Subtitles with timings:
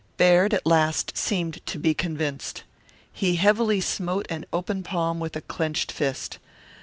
[0.17, 2.63] Baird at last seemed to be convinced.
[3.13, 6.39] He heavily smote an open palm with a clenched fist.